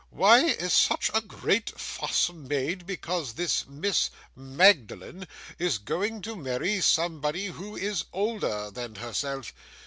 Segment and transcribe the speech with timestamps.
[0.09, 5.27] Why is such a great fuss made because this Miss Magdalen
[5.59, 9.53] is going to marry somebody who is older than herself?